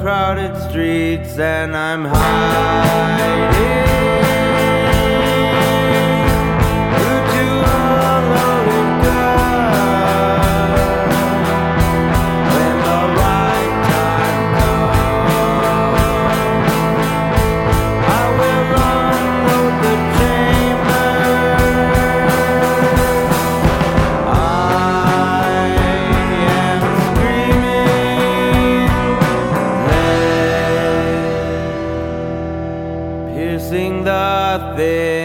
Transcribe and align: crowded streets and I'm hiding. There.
crowded 0.00 0.56
streets 0.68 1.38
and 1.38 1.76
I'm 1.76 2.04
hiding. 2.04 3.95
There. 34.56 35.15